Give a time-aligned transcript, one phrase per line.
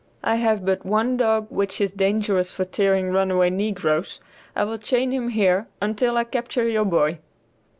[0.23, 4.19] I have but one dog which is dangerous for tearing runaway negroes;
[4.55, 7.19] I will chain him here until I capture your boy."